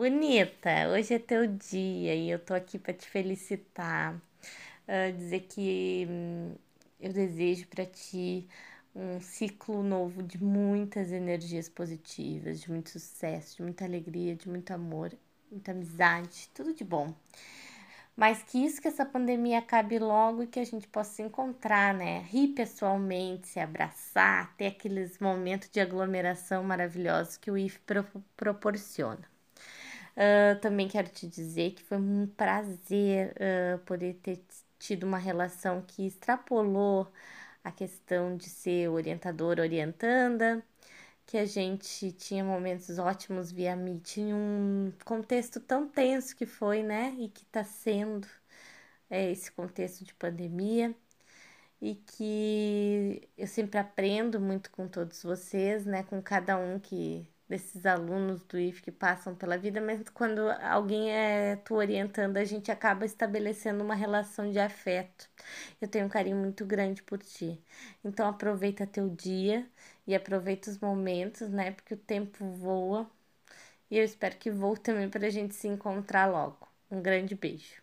[0.00, 6.06] Bonita, hoje é teu dia e eu tô aqui para te felicitar, uh, dizer que
[6.08, 6.54] hum,
[6.98, 8.48] eu desejo para ti
[8.94, 14.70] um ciclo novo de muitas energias positivas, de muito sucesso, de muita alegria, de muito
[14.72, 15.12] amor,
[15.50, 17.14] muita amizade, tudo de bom.
[18.16, 21.92] Mas que isso, que essa pandemia acabe logo e que a gente possa se encontrar,
[21.92, 22.20] né?
[22.20, 28.02] Rir pessoalmente, se abraçar, ter aqueles momentos de aglomeração maravilhosos que o IF pro
[28.34, 29.28] proporciona.
[30.20, 34.44] Uh, também quero te dizer que foi um prazer uh, poder ter
[34.78, 37.10] tido uma relação que extrapolou
[37.64, 40.62] a questão de ser orientadora orientanda,
[41.26, 46.82] que a gente tinha momentos ótimos via Meet em um contexto tão tenso que foi,
[46.82, 47.14] né?
[47.18, 48.28] E que está sendo
[49.10, 50.94] é, esse contexto de pandemia.
[51.80, 56.02] E que eu sempre aprendo muito com todos vocês, né?
[56.04, 61.12] Com cada um que desses alunos do IF que passam pela vida, mas quando alguém
[61.12, 65.28] é tu orientando, a gente acaba estabelecendo uma relação de afeto.
[65.80, 67.60] Eu tenho um carinho muito grande por ti.
[68.04, 69.68] Então aproveita teu dia
[70.06, 71.72] e aproveita os momentos, né?
[71.72, 73.10] Porque o tempo voa.
[73.90, 76.68] E eu espero que voe também para a gente se encontrar logo.
[76.90, 77.82] Um grande beijo.